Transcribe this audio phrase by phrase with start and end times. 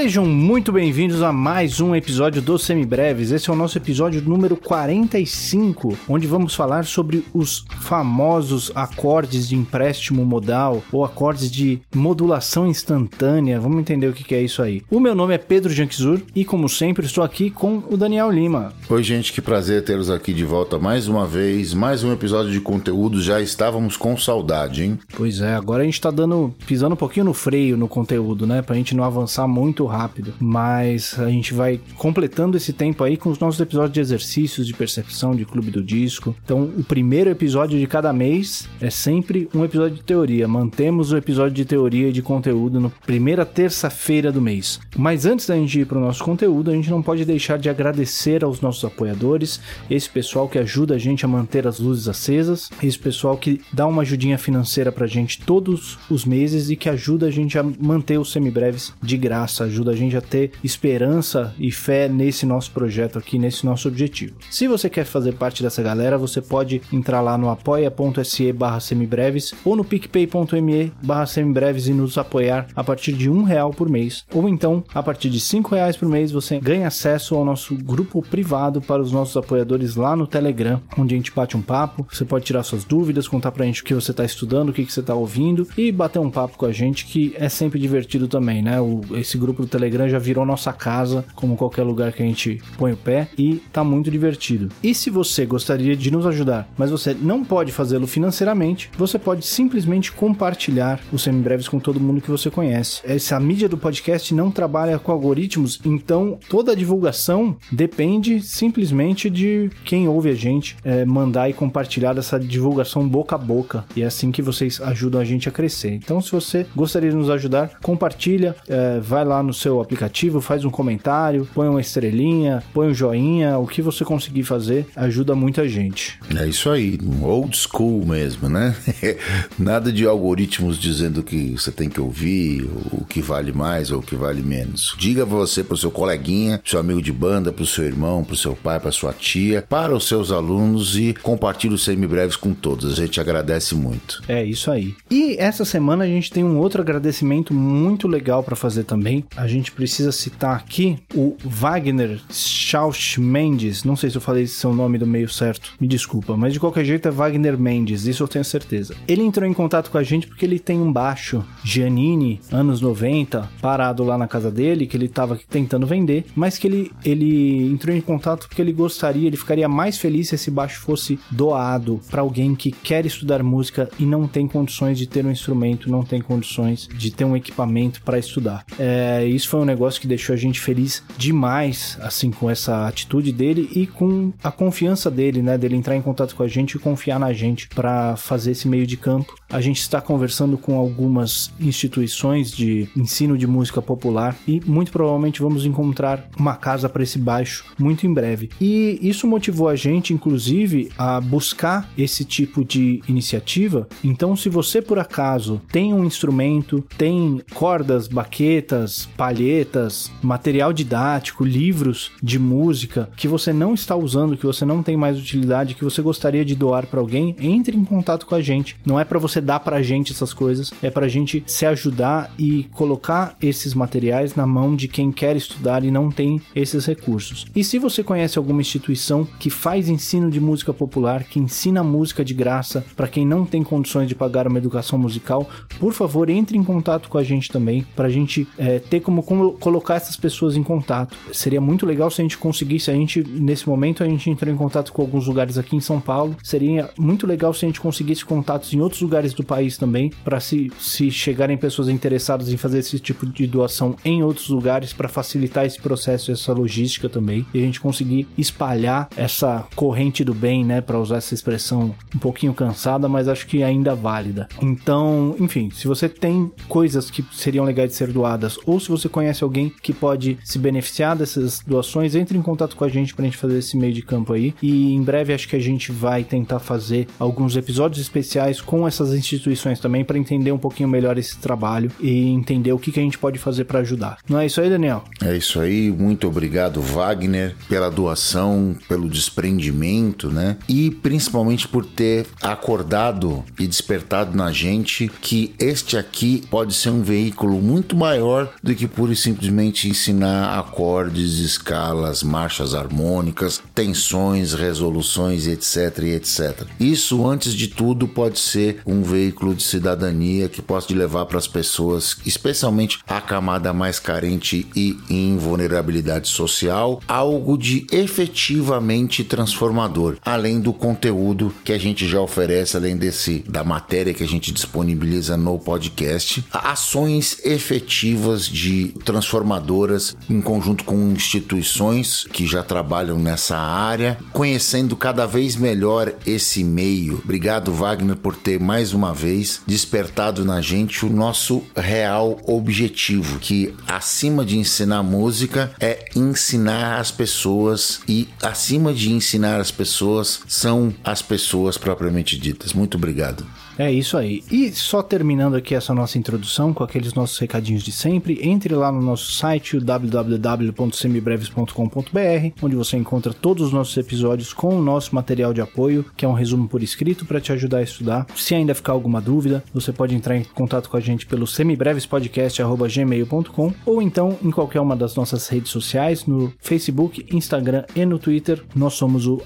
[0.00, 3.32] Sejam muito bem-vindos a mais um episódio do Semibreves.
[3.32, 9.56] Esse é o nosso episódio número 45, onde vamos falar sobre os famosos acordes de
[9.56, 13.60] empréstimo modal ou acordes de modulação instantânea.
[13.60, 14.82] Vamos entender o que é isso aí.
[14.90, 18.72] O meu nome é Pedro Janquizur e, como sempre, estou aqui com o Daniel Lima.
[18.88, 21.74] Oi, gente, que prazer tê-los aqui de volta mais uma vez.
[21.74, 23.20] Mais um episódio de conteúdo.
[23.20, 24.98] Já estávamos com saudade, hein?
[25.14, 28.62] Pois é, agora a gente tá dando, pisando um pouquinho no freio no conteúdo, né?
[28.62, 30.32] Pra gente não avançar muito rápido.
[30.40, 34.74] Mas a gente vai completando esse tempo aí com os nossos episódios de exercícios, de
[34.74, 36.34] percepção, de clube do disco.
[36.44, 40.48] Então, o primeiro episódio de cada mês é sempre um episódio de teoria.
[40.48, 44.80] Mantemos o episódio de teoria e de conteúdo na primeira terça-feira do mês.
[44.96, 48.44] Mas antes da gente ir pro nosso conteúdo, a gente não pode deixar de agradecer
[48.44, 52.98] aos nossos apoiadores, esse pessoal que ajuda a gente a manter as luzes acesas, esse
[52.98, 57.30] pessoal que dá uma ajudinha financeira pra gente todos os meses e que ajuda a
[57.30, 62.08] gente a manter os semibreves de graça, ajuda a gente a ter esperança e fé
[62.08, 64.34] nesse nosso projeto aqui, nesse nosso objetivo.
[64.50, 69.54] Se você quer fazer parte dessa galera, você pode entrar lá no apoia.se barra semibreves
[69.64, 74.24] ou no picpay.me barra semibreves e nos apoiar a partir de um real por mês.
[74.32, 78.22] Ou então, a partir de cinco reais por mês, você ganha acesso ao nosso grupo
[78.22, 82.24] privado para os nossos apoiadores lá no Telegram, onde a gente bate um papo, você
[82.24, 84.92] pode tirar suas dúvidas, contar pra gente o que você está estudando, o que, que
[84.92, 88.62] você está ouvindo e bater um papo com a gente, que é sempre divertido também,
[88.62, 88.80] né?
[88.80, 92.92] O, esse grupo Telegram já virou nossa casa, como qualquer lugar que a gente põe
[92.92, 94.68] o pé, e tá muito divertido.
[94.82, 99.46] E se você gostaria de nos ajudar, mas você não pode fazê-lo financeiramente, você pode
[99.46, 103.00] simplesmente compartilhar os semibreves com todo mundo que você conhece.
[103.04, 109.70] Essa mídia do podcast não trabalha com algoritmos, então toda a divulgação depende simplesmente de
[109.84, 113.84] quem ouve a gente é, mandar e compartilhar essa divulgação boca a boca.
[113.94, 115.92] E é assim que vocês ajudam a gente a crescer.
[115.94, 120.64] Então, se você gostaria de nos ajudar, compartilha, é, vai lá no seu aplicativo, faz
[120.64, 125.68] um comentário, põe uma estrelinha, põe um joinha, o que você conseguir fazer ajuda muita
[125.68, 126.18] gente.
[126.36, 128.74] É isso aí, old school mesmo, né?
[129.58, 134.02] Nada de algoritmos dizendo que você tem que ouvir, o que vale mais ou o
[134.02, 134.94] que vale menos.
[134.98, 138.80] Diga você pro seu coleguinha, seu amigo de banda, pro seu irmão, pro seu pai,
[138.80, 142.92] pra sua tia, para os seus alunos e compartilhe os semibreves com todos.
[142.92, 144.22] A gente agradece muito.
[144.26, 144.94] É isso aí.
[145.10, 149.24] E essa semana a gente tem um outro agradecimento muito legal para fazer também.
[149.36, 153.84] A gente precisa citar aqui o Wagner Schausch Mendes.
[153.84, 156.84] Não sei se eu falei seu nome do meio certo, me desculpa, mas de qualquer
[156.84, 158.94] jeito é Wagner Mendes, isso eu tenho certeza.
[159.06, 163.48] Ele entrou em contato com a gente porque ele tem um baixo Giannini, anos 90,
[163.60, 167.94] parado lá na casa dele, que ele tava tentando vender, mas que ele, ele entrou
[167.94, 172.22] em contato porque ele gostaria, ele ficaria mais feliz se esse baixo fosse doado para
[172.22, 176.20] alguém que quer estudar música e não tem condições de ter um instrumento, não tem
[176.20, 178.64] condições de ter um equipamento para estudar.
[178.78, 183.32] É, isso foi um negócio que deixou a gente feliz demais, assim, com essa atitude
[183.32, 186.78] dele e com a confiança dele, né, dele entrar em contato com a gente e
[186.78, 189.34] confiar na gente para fazer esse meio de campo.
[189.48, 195.40] A gente está conversando com algumas instituições de ensino de música popular e muito provavelmente
[195.40, 198.50] vamos encontrar uma casa para esse baixo muito em breve.
[198.60, 203.88] E isso motivou a gente, inclusive, a buscar esse tipo de iniciativa.
[204.04, 212.10] Então, se você por acaso tem um instrumento, tem cordas, baquetas, palhetas, material didático, livros
[212.22, 216.00] de música que você não está usando, que você não tem mais utilidade, que você
[216.00, 218.78] gostaria de doar para alguém, entre em contato com a gente.
[218.82, 221.66] Não é para você dar para a gente essas coisas, é para a gente se
[221.66, 226.86] ajudar e colocar esses materiais na mão de quem quer estudar e não tem esses
[226.86, 227.44] recursos.
[227.54, 232.24] E se você conhece alguma instituição que faz ensino de música popular, que ensina música
[232.24, 235.46] de graça para quem não tem condições de pagar uma educação musical,
[235.78, 239.22] por favor, entre em contato com a gente também, para a gente é, ter como,
[239.22, 241.16] como colocar essas pessoas em contato.
[241.32, 244.56] Seria muito legal se a gente conseguisse, a gente, nesse momento, a gente entrou em
[244.56, 248.24] contato com alguns lugares aqui em São Paulo, seria muito legal se a gente conseguisse
[248.24, 252.78] contatos em outros lugares do país também, para se, se chegarem pessoas interessadas em fazer
[252.78, 257.58] esse tipo de doação em outros lugares, para facilitar esse processo, essa logística também, e
[257.58, 262.54] a gente conseguir espalhar essa corrente do bem, né, para usar essa expressão um pouquinho
[262.54, 264.48] cansada, mas acho que ainda válida.
[264.62, 268.99] Então, enfim, se você tem coisas que seriam legais de ser doadas, ou se você
[269.08, 273.24] conhece alguém que pode se beneficiar dessas doações, entre em contato com a gente pra
[273.24, 274.54] gente fazer esse meio de campo aí.
[274.62, 279.12] E em breve acho que a gente vai tentar fazer alguns episódios especiais com essas
[279.12, 283.02] instituições também para entender um pouquinho melhor esse trabalho e entender o que, que a
[283.02, 284.18] gente pode fazer para ajudar.
[284.28, 285.04] Não é isso aí, Daniel?
[285.22, 290.56] É isso aí, muito obrigado, Wagner, pela doação, pelo desprendimento, né?
[290.68, 297.02] E principalmente por ter acordado e despertado na gente que este aqui pode ser um
[297.02, 305.46] veículo muito maior do que pura e simplesmente ensinar acordes, escalas, marchas harmônicas, tensões, resoluções,
[305.46, 306.66] etc, etc.
[306.78, 311.46] Isso, antes de tudo, pode ser um veículo de cidadania que possa levar para as
[311.46, 320.60] pessoas, especialmente a camada mais carente e em vulnerabilidade social, algo de efetivamente transformador, além
[320.60, 325.36] do conteúdo que a gente já oferece, além desse da matéria que a gente disponibiliza
[325.36, 334.18] no podcast, ações efetivas de transformadoras em conjunto com instituições que já trabalham nessa área,
[334.32, 337.20] conhecendo cada vez melhor esse meio.
[337.24, 343.74] Obrigado, Wagner, por ter mais uma vez despertado na gente o nosso real objetivo, que
[343.86, 350.94] acima de ensinar música é ensinar as pessoas e acima de ensinar as pessoas são
[351.04, 352.72] as pessoas propriamente ditas.
[352.72, 353.46] Muito obrigado.
[353.80, 354.44] É isso aí.
[354.50, 358.92] E só terminando aqui essa nossa introdução com aqueles nossos recadinhos de sempre, entre lá
[358.92, 365.54] no nosso site www.semibreves.com.br, onde você encontra todos os nossos episódios com o nosso material
[365.54, 368.26] de apoio, que é um resumo por escrito para te ajudar a estudar.
[368.36, 373.72] Se ainda ficar alguma dúvida, você pode entrar em contato com a gente pelo semibrevespodcast@gmail.com
[373.86, 378.62] ou então em qualquer uma das nossas redes sociais, no Facebook, Instagram e no Twitter.
[378.76, 379.40] Nós somos o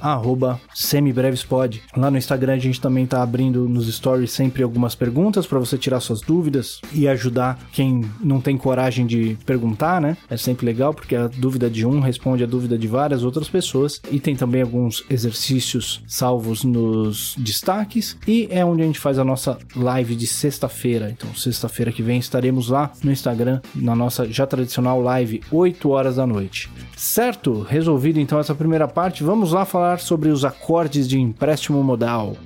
[0.74, 1.80] semibrevespod.
[1.96, 5.76] Lá no Instagram a gente também está abrindo nos stories sempre algumas perguntas para você
[5.76, 10.16] tirar suas dúvidas e ajudar quem não tem coragem de perguntar, né?
[10.28, 14.00] É sempre legal porque a dúvida de um responde a dúvida de várias outras pessoas
[14.10, 19.24] e tem também alguns exercícios salvos nos destaques e é onde a gente faz a
[19.24, 21.10] nossa live de sexta-feira.
[21.10, 26.16] Então, sexta-feira que vem estaremos lá no Instagram na nossa já tradicional live 8 horas
[26.16, 26.70] da noite.
[26.96, 27.60] Certo?
[27.60, 32.36] Resolvido então essa primeira parte, vamos lá falar sobre os acordes de empréstimo modal.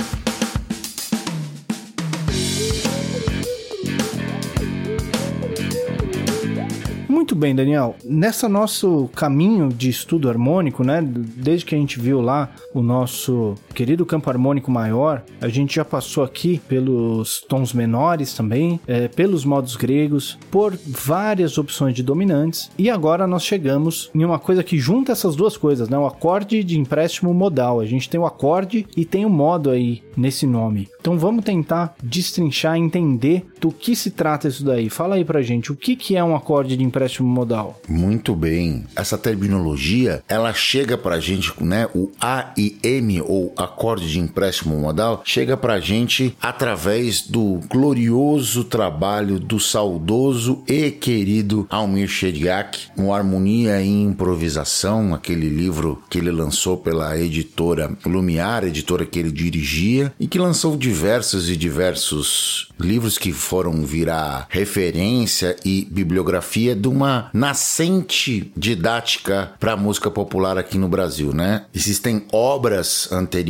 [7.38, 7.96] Bem, Daniel.
[8.04, 13.54] Nessa nosso caminho de estudo harmônico, né, desde que a gente viu lá o nosso
[13.78, 19.44] querido campo harmônico maior, a gente já passou aqui pelos tons menores também, é, pelos
[19.44, 24.80] modos gregos, por várias opções de dominantes, e agora nós chegamos em uma coisa que
[24.80, 27.78] junta essas duas coisas, né, o acorde de empréstimo modal.
[27.78, 30.88] A gente tem o acorde e tem o modo aí nesse nome.
[31.00, 34.90] Então vamos tentar destrinchar, entender do que se trata isso daí.
[34.90, 37.80] Fala aí pra gente, o que, que é um acorde de empréstimo modal?
[37.88, 38.84] Muito bem.
[38.96, 41.88] Essa terminologia, ela chega pra gente, né?
[41.94, 48.64] O A e M, ou acorde de empréstimo modal, chega pra gente através do glorioso
[48.64, 56.30] trabalho do saudoso e querido Almir Shediak, no Harmonia e Improvisação, aquele livro que ele
[56.30, 63.18] lançou pela editora Lumiar, editora que ele dirigia, e que lançou diversos e diversos livros
[63.18, 70.78] que foram virar referência e bibliografia de uma nascente didática para a música popular aqui
[70.78, 71.66] no Brasil, né?
[71.74, 73.08] Existem obras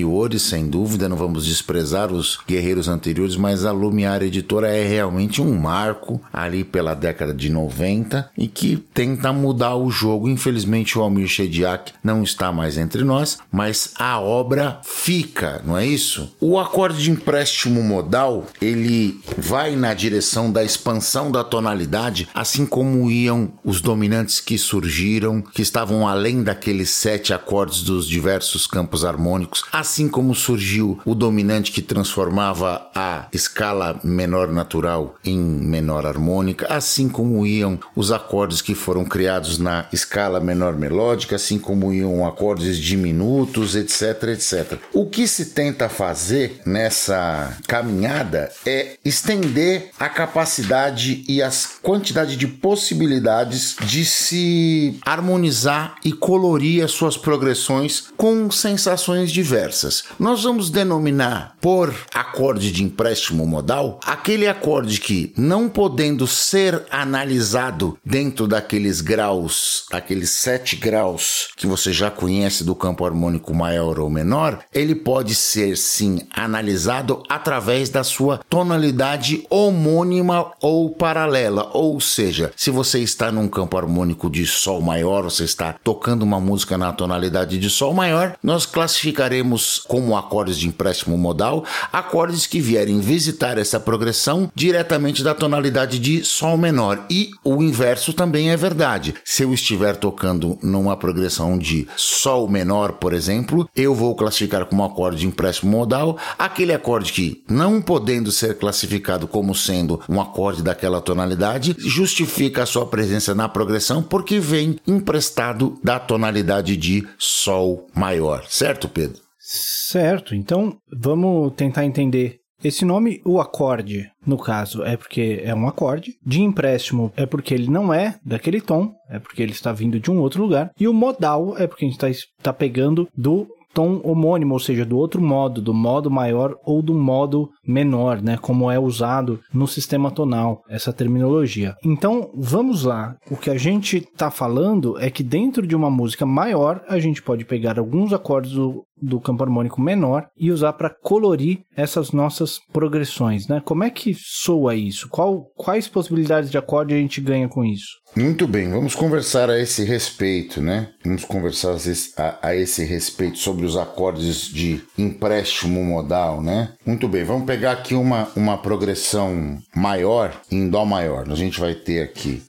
[0.08, 5.42] anteriores, sem dúvida, não vamos desprezar os guerreiros anteriores, mas a Lumiar Editora é realmente
[5.42, 10.28] um marco ali pela década de 90 e que tenta mudar o jogo.
[10.28, 15.86] Infelizmente, o Almir Shediak não está mais entre nós, mas a obra fica, não é
[15.86, 16.34] isso?
[16.40, 23.10] O acorde de empréstimo modal, ele vai na direção da expansão da tonalidade, assim como
[23.10, 29.64] iam os dominantes que surgiram, que estavam além daqueles sete acordes dos diversos campos harmônicos,
[29.88, 37.08] assim como surgiu o dominante que transformava a escala menor natural em menor harmônica, assim
[37.08, 42.76] como iam os acordes que foram criados na escala menor melódica, assim como iam acordes
[42.76, 44.78] diminutos, etc, etc.
[44.92, 52.46] O que se tenta fazer nessa caminhada é estender a capacidade e a quantidade de
[52.46, 59.77] possibilidades de se harmonizar e colorir as suas progressões com sensações diversas.
[60.18, 67.98] Nós vamos denominar por acorde de empréstimo modal aquele acorde que, não podendo ser analisado
[68.04, 74.10] dentro daqueles graus, aqueles sete graus que você já conhece do campo harmônico maior ou
[74.10, 82.52] menor, ele pode ser sim analisado através da sua tonalidade homônima ou paralela, ou seja,
[82.56, 86.92] se você está num campo harmônico de Sol maior, você está tocando uma música na
[86.92, 93.58] tonalidade de Sol maior, nós classificaremos como acordes de empréstimo modal acordes que vierem visitar
[93.58, 97.04] essa progressão diretamente da tonalidade de Sol menor.
[97.10, 99.14] E o inverso também é verdade.
[99.24, 104.84] Se eu estiver tocando numa progressão de Sol menor, por exemplo, eu vou classificar como
[104.84, 110.62] acorde de empréstimo modal aquele acorde que, não podendo ser classificado como sendo um acorde
[110.62, 117.88] daquela tonalidade, justifica a sua presença na progressão porque vem emprestado da tonalidade de Sol
[117.94, 119.27] maior, certo, Pedro?
[119.50, 122.36] Certo, então vamos tentar entender.
[122.62, 126.16] Esse nome, o acorde, no caso, é porque é um acorde.
[126.26, 130.10] De empréstimo é porque ele não é daquele tom, é porque ele está vindo de
[130.10, 130.70] um outro lugar.
[130.78, 134.84] E o modal é porque a gente está tá pegando do tom homônimo, ou seja,
[134.84, 138.36] do outro modo, do modo maior ou do modo menor, né?
[138.36, 141.76] Como é usado no sistema tonal, essa terminologia.
[141.84, 143.14] Então, vamos lá.
[143.30, 147.22] O que a gente está falando é que dentro de uma música maior, a gente
[147.22, 152.58] pode pegar alguns acordes do, do campo harmônico menor e usar para colorir essas nossas
[152.72, 153.62] progressões, né?
[153.64, 155.08] Como é que soa isso?
[155.08, 157.98] Qual, quais possibilidades de acorde a gente ganha com isso?
[158.16, 160.88] Muito bem, vamos conversar a esse respeito, né?
[161.04, 161.76] Vamos conversar
[162.16, 166.72] a, a esse respeito sobre os acordes de empréstimo modal, né?
[166.86, 171.30] Muito bem, vamos pegar aqui uma, uma progressão maior em Dó maior.
[171.30, 172.42] A gente vai ter aqui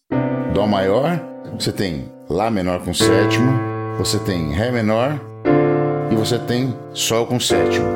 [0.54, 1.22] Dó maior,
[1.58, 3.52] você tem Lá menor com sétimo,
[3.98, 5.20] você tem Ré menor
[6.20, 7.88] você tem Sol com sétimo.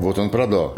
[0.00, 0.74] Voltando para Dó.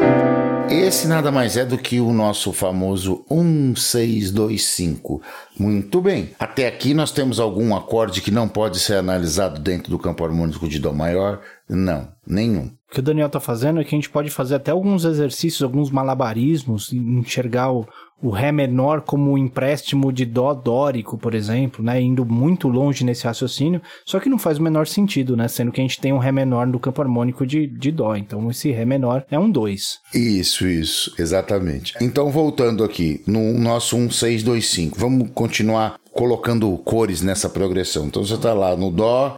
[0.69, 5.21] Esse nada mais é do que o nosso famoso 1625.
[5.57, 6.31] Muito bem.
[6.37, 10.67] Até aqui nós temos algum acorde que não pode ser analisado dentro do campo harmônico
[10.67, 11.39] de Dó maior?
[11.69, 12.69] Não, nenhum.
[12.93, 15.89] Que o Daniel está fazendo é que a gente pode fazer até alguns exercícios, alguns
[15.89, 17.87] malabarismos, enxergar o,
[18.21, 21.99] o Ré menor como um empréstimo de Dó dórico, por exemplo, né?
[21.99, 25.47] Indo muito longe nesse raciocínio, só que não faz o menor sentido, né?
[25.47, 28.15] Sendo que a gente tem um Ré menor no campo harmônico de, de Dó.
[28.15, 29.97] Então esse Ré menor é um 2.
[30.13, 31.95] Isso, isso, exatamente.
[31.99, 38.05] Então voltando aqui, no nosso 1625, vamos continuar colocando cores nessa progressão.
[38.05, 39.35] Então você está lá no Dó.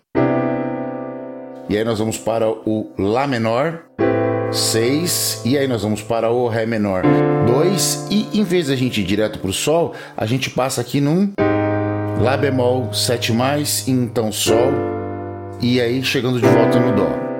[1.70, 3.84] E aí nós vamos para o Lá menor.
[4.52, 7.04] 6, e aí nós vamos para o Ré menor
[7.46, 11.02] 2, e em vez da gente ir direto para o Sol, a gente passa aqui
[11.02, 11.34] num
[12.22, 13.34] Lá bemol 7,
[13.88, 14.72] então Sol,
[15.60, 17.35] e aí chegando de volta no Dó.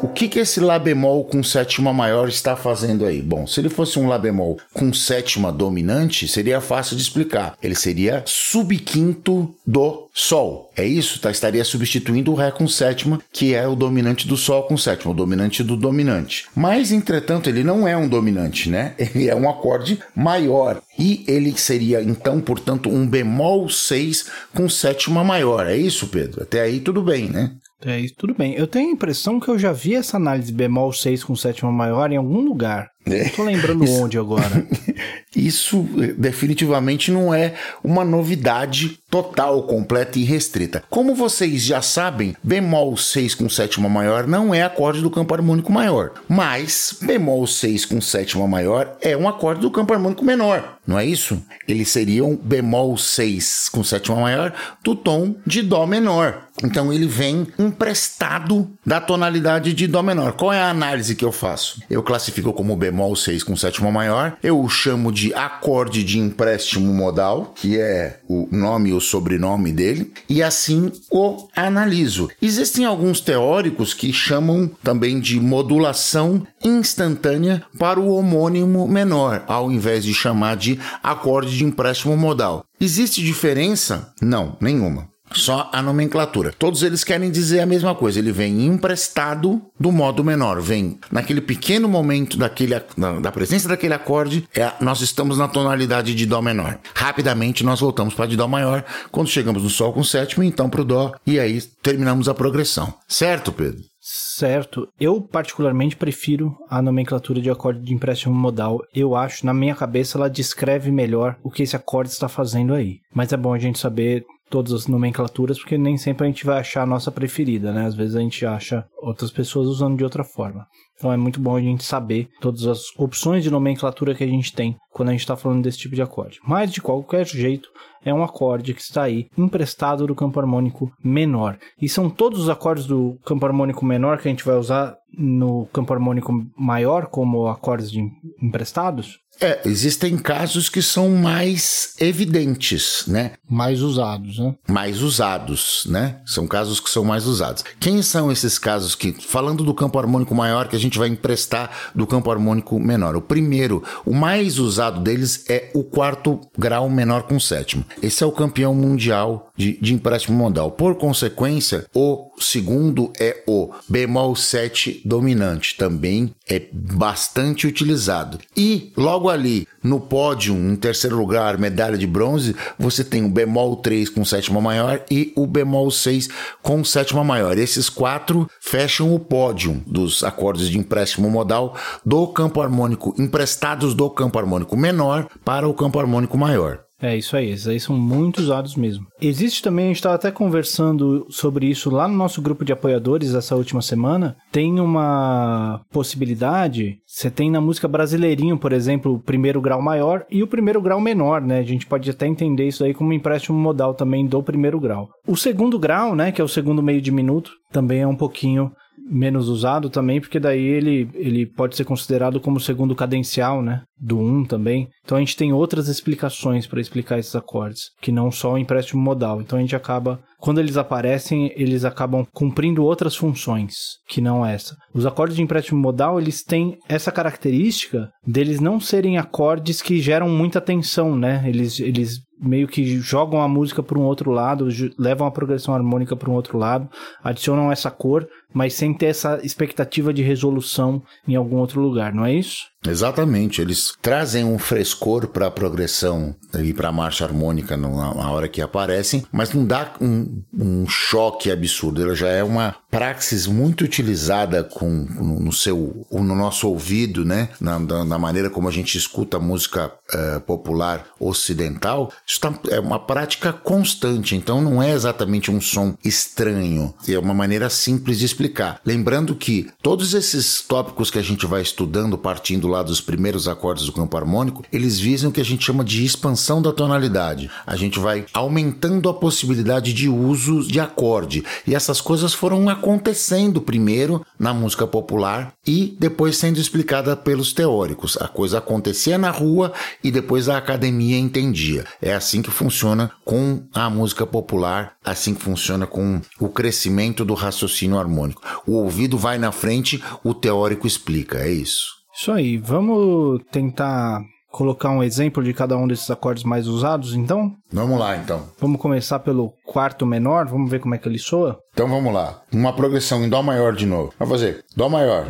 [0.00, 3.20] O que, que esse Lá bemol com sétima maior está fazendo aí?
[3.20, 7.58] Bom, se ele fosse um Lá bemol com sétima dominante, seria fácil de explicar.
[7.60, 10.70] Ele seria subquinto do Sol.
[10.76, 11.20] É isso?
[11.20, 11.32] Tá?
[11.32, 15.16] Estaria substituindo o Ré com sétima, que é o dominante do Sol com sétima, o
[15.16, 16.46] dominante do dominante.
[16.54, 18.94] Mas, entretanto, ele não é um dominante, né?
[18.98, 20.80] Ele é um acorde maior.
[20.98, 25.66] E ele seria, então, portanto, um bemol 6 com sétima maior.
[25.66, 26.42] É isso, Pedro?
[26.42, 27.52] Até aí tudo bem, né?
[27.84, 28.54] É isso, tudo bem.
[28.54, 32.10] Eu tenho a impressão que eu já vi essa análise bemol 6 com sétima maior
[32.10, 32.90] em algum lugar.
[33.12, 33.24] É.
[33.24, 34.66] Não tô lembrando isso, onde agora.
[35.36, 40.82] Isso eh, definitivamente não é uma novidade total, completa e restrita.
[40.90, 45.72] Como vocês já sabem, bemol 6 com sétima maior não é acorde do campo harmônico
[45.72, 50.98] maior, mas bemol 6 com sétima maior é um acorde do campo harmônico menor, não
[50.98, 51.42] é isso?
[51.66, 56.48] Ele seria um bemol 6 com sétima maior do tom de dó menor.
[56.64, 60.32] Então ele vem emprestado da tonalidade de dó menor.
[60.32, 61.80] Qual é a análise que eu faço?
[61.88, 66.92] Eu classifico como bemol 6 com sétima maior, eu o chamo de acorde de empréstimo
[66.92, 72.28] modal, que é o nome e o sobrenome dele, e assim o analiso.
[72.40, 80.04] Existem alguns teóricos que chamam também de modulação instantânea para o homônimo menor, ao invés
[80.04, 82.64] de chamar de acorde de empréstimo modal.
[82.80, 84.12] Existe diferença?
[84.22, 85.08] Não, nenhuma.
[85.32, 86.52] Só a nomenclatura.
[86.58, 88.18] Todos eles querem dizer a mesma coisa.
[88.18, 90.60] Ele vem emprestado do modo menor.
[90.60, 92.74] Vem naquele pequeno momento daquele,
[93.20, 96.78] da presença daquele acorde, é, nós estamos na tonalidade de Dó menor.
[96.94, 100.82] Rapidamente nós voltamos para de Dó maior quando chegamos no Sol com sétimo, então para
[100.82, 102.94] o Dó, e aí terminamos a progressão.
[103.06, 103.82] Certo, Pedro?
[104.00, 104.88] Certo.
[104.98, 108.80] Eu, particularmente, prefiro a nomenclatura de acorde de empréstimo modal.
[108.94, 113.00] Eu acho, na minha cabeça, ela descreve melhor o que esse acorde está fazendo aí.
[113.12, 116.58] Mas é bom a gente saber todas as nomenclaturas, porque nem sempre a gente vai
[116.58, 117.86] achar a nossa preferida, né?
[117.86, 120.66] Às vezes a gente acha outras pessoas usando de outra forma.
[120.96, 124.52] Então é muito bom a gente saber todas as opções de nomenclatura que a gente
[124.52, 126.40] tem quando a gente está falando desse tipo de acorde.
[126.44, 127.68] Mas de qualquer jeito,
[128.04, 131.56] é um acorde que está aí emprestado do campo harmônico menor.
[131.80, 135.66] E são todos os acordes do campo harmônico menor que a gente vai usar no
[135.66, 138.00] campo harmônico maior como acordes de
[138.42, 139.18] emprestados?
[139.40, 143.32] É, existem casos que são mais evidentes, né?
[143.48, 144.54] Mais usados, né?
[144.68, 146.20] Mais usados, né?
[146.26, 147.64] São casos que são mais usados.
[147.78, 151.70] Quem são esses casos que, falando do campo harmônico maior, que a gente vai emprestar
[151.94, 153.14] do campo harmônico menor?
[153.14, 157.84] O primeiro, o mais usado deles é o quarto grau menor com sétimo.
[158.02, 160.70] Esse é o campeão mundial de, de empréstimo modal.
[160.70, 168.38] Por consequência, o segundo é o bemol 7 dominante, também é bastante utilizado.
[168.56, 173.76] E logo ali no pódio, em terceiro lugar, medalha de bronze, você tem o bemol
[173.76, 176.28] 3 com sétima maior e o bemol 6
[176.62, 177.58] com sétima maior.
[177.58, 184.08] Esses quatro fecham o pódio dos acordes de empréstimo modal do campo harmônico, emprestados do
[184.08, 186.87] campo harmônico menor para o campo harmônico maior.
[187.00, 189.06] É isso aí, esses aí são muito usados mesmo.
[189.20, 193.34] Existe também, a gente estava até conversando sobre isso lá no nosso grupo de apoiadores
[193.34, 194.36] essa última semana.
[194.50, 200.42] Tem uma possibilidade, você tem na música brasileirinho, por exemplo, o primeiro grau maior e
[200.42, 201.60] o primeiro grau menor, né?
[201.60, 205.08] A gente pode até entender isso aí como um empréstimo modal também do primeiro grau.
[205.26, 208.72] O segundo grau, né, que é o segundo meio diminuto, também é um pouquinho
[209.10, 213.82] menos usado também, porque daí ele, ele pode ser considerado como segundo cadencial, né?
[213.98, 214.88] Do 1 um também.
[215.04, 219.02] Então a gente tem outras explicações para explicar esses acordes, que não só o empréstimo
[219.02, 219.40] modal.
[219.40, 223.74] Então a gente acaba, quando eles aparecem, eles acabam cumprindo outras funções,
[224.08, 224.76] que não essa.
[224.94, 230.28] Os acordes de empréstimo modal, eles têm essa característica deles não serem acordes que geram
[230.28, 231.42] muita tensão, né?
[231.46, 234.68] Eles, eles meio que jogam a música para um outro lado,
[234.98, 236.88] levam a progressão harmônica para um outro lado,
[237.22, 242.24] adicionam essa cor, mas sem ter essa expectativa de resolução em algum outro lugar, não
[242.24, 242.66] é isso?
[242.86, 248.48] Exatamente, eles trazem um frescor para a progressão e para a marcha harmônica na hora
[248.48, 252.02] que aparecem, mas não dá um, um, choque absurdo.
[252.02, 257.50] Ela já é uma praxis muito utilizada com, no, seu, no nosso ouvido, né?
[257.60, 262.10] Na, na maneira como a gente escuta a música uh, popular ocidental.
[262.26, 266.94] Isso tá, é uma prática constante, então não é exatamente um som estranho.
[267.06, 268.80] É uma maneira simples de explicar.
[268.86, 273.86] Lembrando que todos esses tópicos que a gente vai estudando partindo lá dos primeiros acordes
[273.86, 277.50] do campo harmônico, eles visam o que a gente chama de expansão da tonalidade.
[277.66, 281.44] A gente vai aumentando a possibilidade de uso de acorde.
[281.66, 288.16] E essas coisas foram acontecendo primeiro na música popular e depois sendo explicada pelos teóricos.
[288.20, 291.84] A coisa acontecia na rua e depois a academia entendia.
[292.00, 297.34] É assim que funciona com a música popular, assim que funciona com o crescimento do
[297.34, 298.42] raciocínio harmônico.
[298.66, 301.38] O ouvido vai na frente, o teórico explica.
[301.38, 301.97] É isso.
[302.18, 307.54] Isso aí, vamos tentar colocar um exemplo de cada um desses acordes mais usados, então?
[307.72, 308.42] Vamos lá, então.
[308.58, 311.60] Vamos começar pelo quarto menor, vamos ver como é que ele soa?
[311.72, 312.42] Então vamos lá.
[312.52, 314.12] Uma progressão em Dó maior de novo.
[314.18, 315.26] Vamos fazer Dó maior,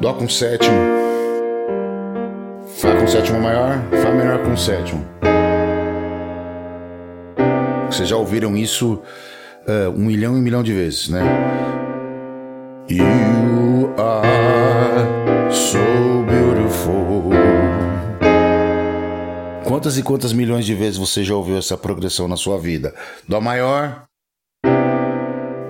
[0.00, 0.76] Dó com sétimo,
[2.76, 5.04] Fá com sétimo maior, Fá menor com sétimo.
[7.90, 9.02] Vocês já ouviram isso
[9.66, 11.22] uh, um milhão e um milhão de vezes, né?
[12.88, 13.51] You
[13.98, 15.78] are so
[16.26, 17.30] beautiful.
[19.64, 22.94] Quantas e quantas milhões de vezes você já ouviu essa progressão na sua vida?
[23.26, 24.04] Dó maior,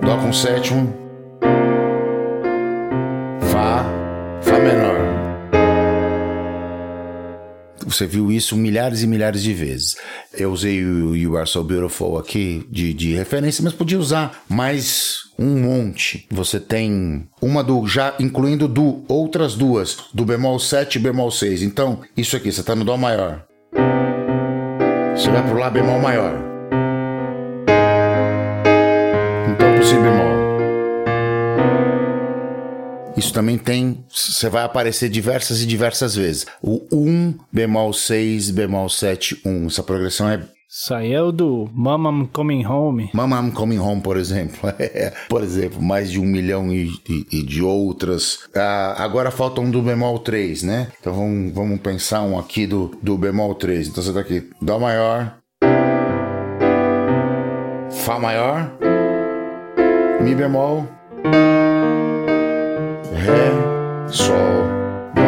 [0.03, 0.93] Dó com sétimo,
[7.93, 9.95] Você viu isso milhares e milhares de vezes.
[10.33, 15.25] Eu usei o You Are So Beautiful aqui de, de referência, mas podia usar mais
[15.37, 16.25] um monte.
[16.31, 21.61] Você tem uma do já incluindo do outras duas, do bemol 7 e bemol 6.
[21.61, 23.45] Então, isso aqui, você está no dó maior.
[25.15, 26.33] Você vai pro lá bemol maior.
[29.51, 30.22] Então pro si bemol.
[33.15, 36.45] Isso também tem, você vai aparecer diversas e diversas vezes.
[36.61, 39.67] O 1 bemol 6 bemol 7 1.
[39.67, 40.41] Essa progressão é
[40.75, 43.11] Saiu do Mama I'm Coming Home.
[43.13, 44.57] Mama I'm Coming Home, por exemplo.
[45.29, 48.39] por exemplo, mais de um milhão e, e, e de outras.
[48.55, 50.87] Ah, agora falta um do bemol 3, né?
[50.99, 53.89] Então vamos, vamos pensar um aqui do, do bemol 3.
[53.89, 55.37] Então você tá aqui, Dó maior,
[57.91, 58.71] Fá maior,
[60.21, 60.87] Mi bemol,
[63.23, 63.51] Ré,
[64.09, 64.35] Sol,
[65.15, 65.21] Dó.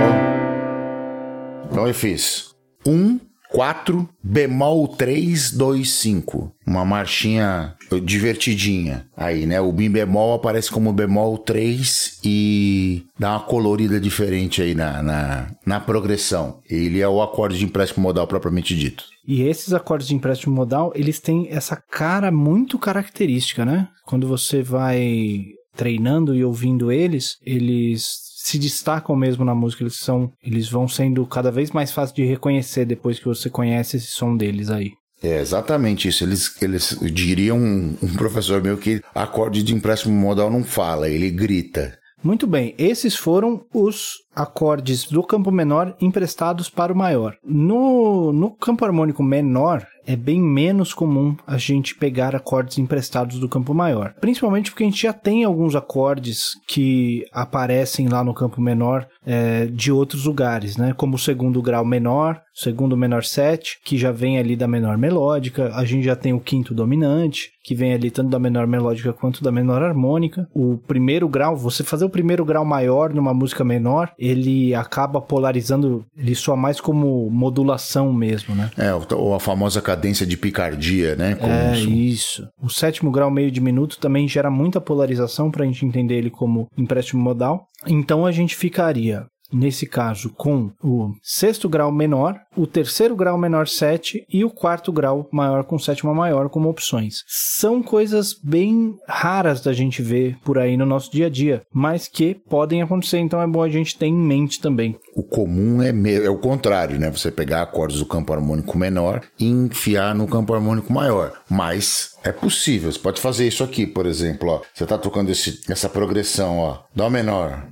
[1.72, 2.50] Então eu fiz
[2.86, 3.18] um
[3.50, 6.52] 4, bemol 3, 2, 5.
[6.68, 9.62] Uma marchinha divertidinha aí, né?
[9.62, 15.48] O Mi bemol aparece como bemol 3 e dá uma colorida diferente aí na, na,
[15.66, 16.60] na progressão.
[16.70, 19.06] Ele é o acorde de empréstimo modal propriamente dito.
[19.26, 23.88] E esses acordes de empréstimo modal, eles têm essa cara muito característica, né?
[24.06, 30.32] Quando você vai treinando e ouvindo eles, eles se destacam mesmo na música, eles são,
[30.44, 34.38] eles vão sendo cada vez mais fáceis de reconhecer depois que você conhece esse som
[34.38, 34.92] deles aí.
[35.24, 36.24] É exatamente isso.
[36.24, 41.32] Eles, eles diriam um, um professor meu que acorde de empréstimo modal não fala, ele
[41.32, 41.98] grita.
[42.24, 47.36] Muito bem, esses foram os acordes do campo menor emprestados para o maior.
[47.44, 53.50] No, no campo harmônico menor, é bem menos comum a gente pegar acordes emprestados do
[53.50, 54.14] campo maior.
[54.20, 59.66] Principalmente porque a gente já tem alguns acordes que aparecem lá no campo menor é,
[59.66, 60.94] de outros lugares, né?
[60.94, 65.72] Como o segundo grau menor, segundo menor 7, que já vem ali da menor melódica.
[65.76, 69.44] A gente já tem o quinto dominante, que vem ali tanto da menor melódica quanto
[69.44, 70.48] da menor harmônica.
[70.54, 76.06] O primeiro grau, você fazer o primeiro grau maior numa música menor, ele acaba polarizando,
[76.16, 78.70] ele soa mais como modulação mesmo, né?
[78.78, 81.36] É, ou a famosa cadência de picardia, né?
[81.36, 82.48] Como é, isso.
[82.62, 86.68] O sétimo grau meio diminuto também gera muita polarização para a gente entender ele como
[86.78, 87.68] empréstimo modal.
[87.88, 93.68] Então a gente ficaria nesse caso com o sexto grau menor, o terceiro grau menor
[93.68, 97.24] 7 e o quarto grau maior com sétima maior como opções.
[97.28, 102.08] São coisas bem raras da gente ver por aí no nosso dia a dia, mas
[102.08, 104.98] que podem acontecer, então é bom a gente ter em mente também.
[105.16, 107.10] O comum é, é o contrário, né?
[107.10, 112.32] Você pegar acordes do campo harmônico menor e enfiar no campo harmônico maior, mas é
[112.32, 114.62] possível, você pode fazer isso aqui, por exemplo, ó.
[114.74, 117.68] Você está tocando esse, essa progressão, ó, Dó menor.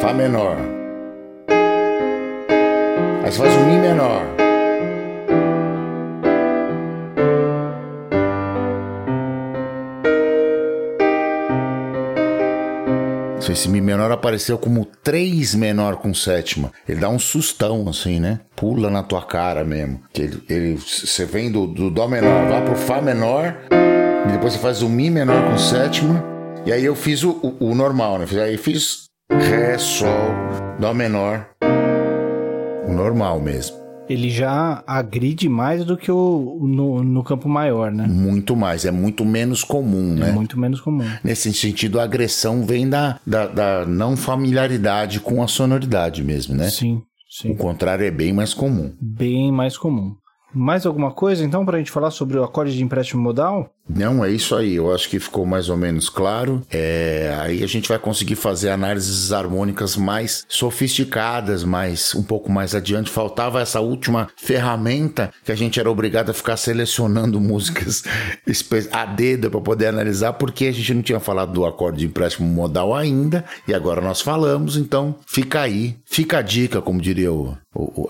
[0.00, 0.56] Fá menor.
[3.24, 4.38] Aí você faz um Mi menor.
[13.58, 16.70] Esse Mi menor apareceu como 3 menor com sétima.
[16.88, 18.38] Ele dá um sustão, assim, né?
[18.54, 20.00] Pula na tua cara mesmo.
[20.14, 23.56] Ele, ele, você vem do, do Dó menor, vai pro Fá menor,
[24.28, 26.24] e depois você faz o Mi menor com sétima.
[26.64, 28.26] E aí eu fiz o, o, o normal, né?
[28.44, 30.08] Aí fiz Ré, Sol,
[30.80, 31.46] Dó menor.
[32.86, 33.76] O normal mesmo.
[34.08, 38.06] Ele já agride mais do que o no, no campo maior, né?
[38.06, 40.32] Muito mais, é muito menos comum, é né?
[40.32, 41.04] Muito menos comum.
[41.22, 46.70] Nesse sentido, a agressão vem da, da, da não familiaridade com a sonoridade mesmo, né?
[46.70, 47.50] Sim, sim.
[47.50, 48.94] O contrário é bem mais comum.
[48.98, 50.14] Bem mais comum.
[50.54, 53.70] Mais alguma coisa, então, para a gente falar sobre o acorde de empréstimo modal?
[53.88, 54.74] Não, é isso aí.
[54.74, 56.62] Eu acho que ficou mais ou menos claro.
[56.70, 62.74] É, aí a gente vai conseguir fazer análises harmônicas mais sofisticadas, mais um pouco mais
[62.74, 63.10] adiante.
[63.10, 68.04] Faltava essa última ferramenta que a gente era obrigado a ficar selecionando músicas
[68.92, 72.48] a dedo para poder analisar, porque a gente não tinha falado do acorde de empréstimo
[72.48, 74.76] modal ainda, e agora nós falamos.
[74.76, 77.56] Então, fica aí, fica a dica, como diria o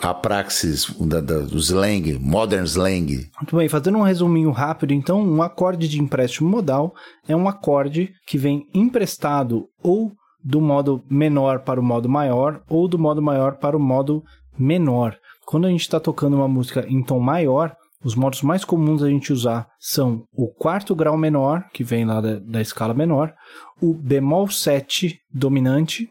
[0.00, 3.28] a praxis da, da, do slang, modern slang.
[3.40, 6.94] Muito bem, fazendo um resuminho rápido, então, um acorde acorde de empréstimo modal
[7.28, 12.88] é um acorde que vem emprestado ou do modo menor para o modo maior ou
[12.88, 14.22] do modo maior para o modo
[14.58, 15.16] menor.
[15.44, 19.10] Quando a gente está tocando uma música em tom maior, os modos mais comuns a
[19.10, 23.34] gente usar são o quarto grau menor, que vem lá da, da escala menor,
[23.80, 26.08] o bemol 7 dominante,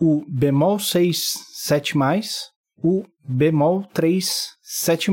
[0.00, 1.94] o bemol 6 7
[2.82, 5.10] o bemol 3 7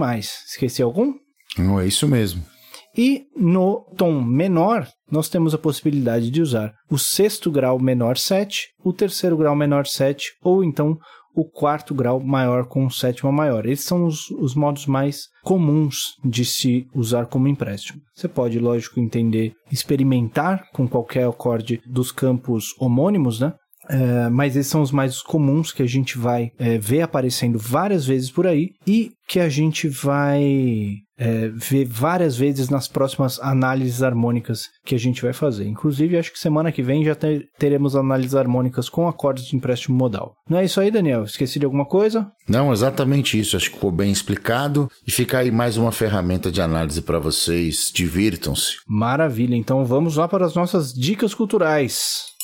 [0.47, 1.13] Esqueci algum?
[1.57, 2.54] Não é isso mesmo.
[2.97, 8.69] E no tom menor, nós temos a possibilidade de usar o sexto grau menor 7,
[8.83, 10.97] o terceiro grau menor 7, ou então
[11.35, 13.65] o quarto grau maior com sétima maior.
[13.65, 18.01] Esses são os, os modos mais comuns de se usar como empréstimo.
[18.15, 23.53] Você pode, lógico, entender, experimentar com qualquer acorde dos campos homônimos, né?
[23.89, 28.05] É, mas esses são os mais comuns que a gente vai é, ver aparecendo várias
[28.05, 34.03] vezes por aí e que a gente vai é, ver várias vezes nas próximas análises
[34.03, 35.67] harmônicas que a gente vai fazer.
[35.67, 39.97] Inclusive, acho que semana que vem já ter, teremos análises harmônicas com acordes de empréstimo
[39.97, 40.35] modal.
[40.49, 41.23] Não é isso aí, Daniel?
[41.23, 42.31] Esqueci de alguma coisa?
[42.47, 43.55] Não, exatamente isso.
[43.55, 44.89] Acho que ficou bem explicado.
[45.07, 47.91] E fica aí mais uma ferramenta de análise para vocês.
[47.93, 48.77] Divirtam-se.
[48.87, 49.55] Maravilha.
[49.55, 52.34] Então vamos lá para as nossas dicas culturais.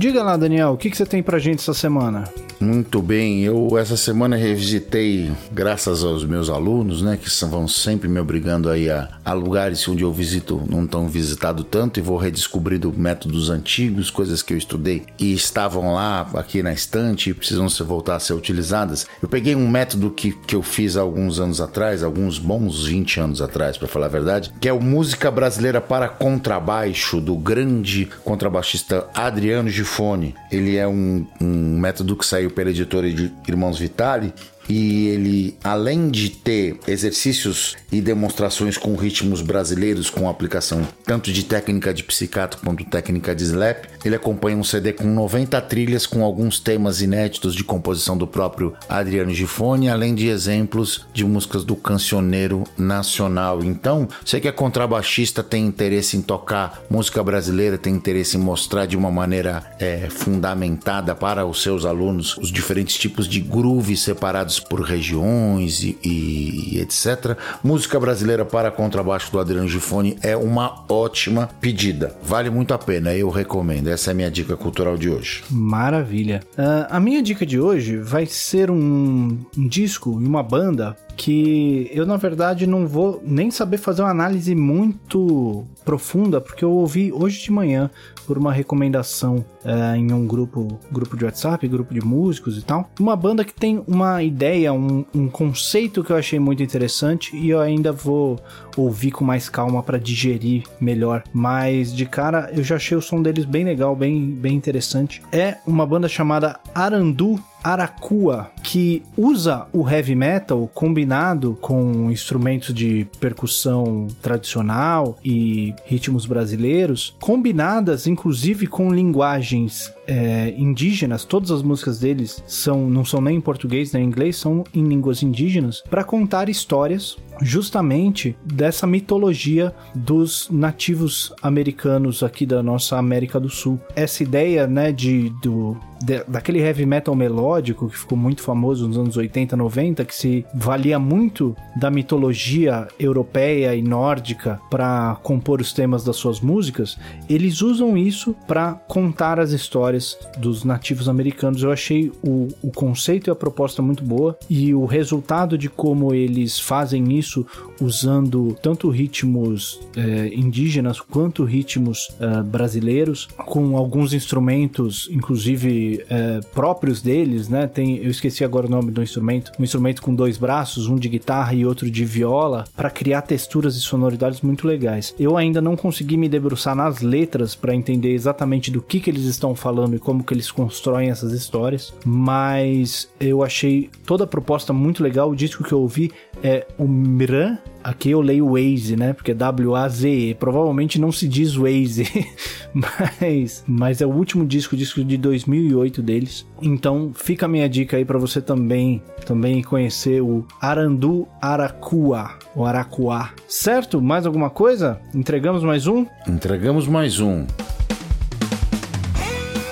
[0.00, 2.24] Diga lá, Daniel, o que, que você tem pra gente essa semana?
[2.58, 8.18] Muito bem, eu essa semana revisitei, graças aos meus alunos, né, que vão sempre me
[8.18, 12.92] obrigando aí a, a lugares onde eu visito não tão visitado tanto e vou redescobrindo
[12.94, 17.82] métodos antigos, coisas que eu estudei e estavam lá aqui na estante e precisam se
[17.82, 19.06] voltar a ser utilizadas.
[19.22, 23.42] Eu peguei um método que, que eu fiz alguns anos atrás, alguns bons 20 anos
[23.42, 29.06] atrás, para falar a verdade, que é o Música Brasileira para Contrabaixo, do grande contrabaixista
[29.14, 30.36] Adriano Gifone.
[30.50, 34.32] Ele é um, um método que saiu pela editora de Irmãos Vitali
[34.70, 41.44] e ele, além de ter exercícios e demonstrações com ritmos brasileiros com aplicação tanto de
[41.44, 46.24] técnica de psicato quanto técnica de slap, ele acompanha um CD com 90 trilhas com
[46.24, 51.74] alguns temas inéditos de composição do próprio Adriano Gifone, além de exemplos de músicas do
[51.74, 53.64] cancioneiro nacional.
[53.64, 58.86] Então, você que é contrabaixista, tem interesse em tocar música brasileira, tem interesse em mostrar
[58.86, 64.59] de uma maneira é, fundamentada para os seus alunos os diferentes tipos de grooves separados
[64.60, 67.36] por regiões e, e, etc.
[67.62, 72.16] Música brasileira para contrabaixo do Adriano Gifone é uma ótima pedida.
[72.22, 73.88] Vale muito a pena, eu recomendo.
[73.88, 75.42] Essa é a minha dica cultural de hoje.
[75.50, 76.40] Maravilha.
[76.52, 81.90] Uh, a minha dica de hoje vai ser um, um disco e uma banda que
[81.92, 87.12] eu, na verdade, não vou nem saber fazer uma análise muito profunda, porque eu ouvi
[87.12, 87.90] hoje de manhã
[88.30, 92.88] por uma recomendação é, em um grupo, grupo de WhatsApp, grupo de músicos e tal.
[93.00, 97.50] Uma banda que tem uma ideia, um, um conceito que eu achei muito interessante e
[97.50, 98.38] eu ainda vou
[98.76, 101.24] ouvir com mais calma para digerir melhor.
[101.32, 105.20] Mas de cara eu já achei o som deles bem legal, bem, bem interessante.
[105.32, 113.06] É uma banda chamada Arandu Aracua, que usa o heavy metal combinado com instrumentos de
[113.18, 121.24] percussão tradicional e ritmos brasileiros, combinadas inclusive com linguagens é, indígenas.
[121.24, 124.84] Todas as músicas deles são não são nem em português nem em inglês, são em
[124.84, 133.38] línguas indígenas para contar histórias justamente dessa mitologia dos nativos americanos aqui da nossa América
[133.40, 133.80] do Sul.
[133.94, 138.98] Essa ideia, né, de, do, de, daquele heavy metal melódico que ficou muito famoso nos
[138.98, 145.72] anos 80, 90, que se valia muito da mitologia europeia e nórdica para compor os
[145.72, 146.98] temas das suas músicas,
[147.28, 151.62] eles usam isso para contar as histórias dos nativos americanos.
[151.62, 156.14] Eu achei o, o conceito e a proposta muito boa e o resultado de como
[156.14, 157.46] eles fazem isso isso
[157.80, 167.00] usando tanto ritmos é, indígenas quanto ritmos é, brasileiros, com alguns instrumentos, inclusive é, próprios
[167.02, 167.66] deles, né?
[167.66, 171.08] Tem, eu esqueci agora o nome do instrumento, um instrumento com dois braços, um de
[171.08, 175.14] guitarra e outro de viola, para criar texturas e sonoridades muito legais.
[175.18, 179.24] Eu ainda não consegui me debruçar nas letras para entender exatamente do que, que eles
[179.24, 184.72] estão falando e como que eles constroem essas histórias, mas eu achei toda a proposta
[184.72, 185.30] muito legal.
[185.30, 186.10] O disco que eu ouvi
[186.42, 187.58] é o Miran.
[187.82, 189.12] Aqui eu leio Waze, né?
[189.12, 190.34] Porque é W-A-Z-E.
[190.34, 192.04] Provavelmente não se diz Waze,
[193.20, 196.46] mas, mas é o último disco, disco de 2008 deles.
[196.60, 202.64] Então fica a minha dica aí para você também, também conhecer o Arandu Aracua, o
[202.64, 203.30] Aracuá.
[203.48, 204.00] Certo?
[204.00, 205.00] Mais alguma coisa?
[205.14, 206.04] Entregamos mais um?
[206.28, 207.46] Entregamos mais um.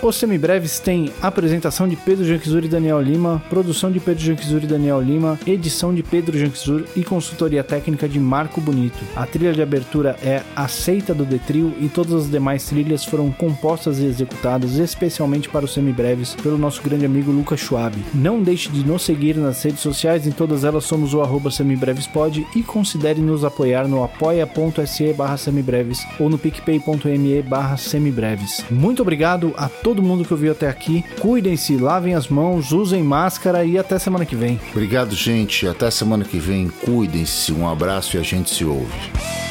[0.01, 4.67] Os Semibreves tem apresentação de Pedro Janquizur e Daniel Lima, produção de Pedro Janquizur e
[4.67, 8.97] Daniel Lima, edição de Pedro Janquizur e consultoria técnica de Marco Bonito.
[9.17, 13.99] A trilha de abertura é Aceita do Detrio e todas as demais trilhas foram compostas
[13.99, 17.97] e executadas especialmente para os Semibreves pelo nosso grande amigo Lucas Schwab.
[18.15, 22.47] Não deixe de nos seguir nas redes sociais, em todas elas somos o arroba semibrevespod
[22.55, 28.65] e considere nos apoiar no apoia.se barra semibreves ou no picpay.me barra semibreves.
[28.71, 31.03] Muito obrigado a todos todo mundo que ouviu até aqui.
[31.19, 34.61] Cuidem-se, lavem as mãos, usem máscara e até semana que vem.
[34.71, 35.67] Obrigado, gente.
[35.67, 36.69] Até semana que vem.
[36.69, 37.55] Cuidem-se.
[37.55, 39.48] Um abraço e a gente se ouve.